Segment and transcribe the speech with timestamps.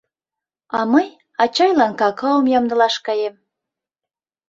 [0.77, 1.07] А мый
[1.43, 3.35] ачайлан какаом ямдылаш каем.